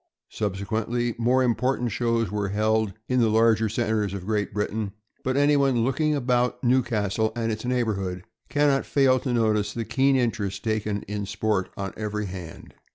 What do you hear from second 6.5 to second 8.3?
Newcastle and its neighborhood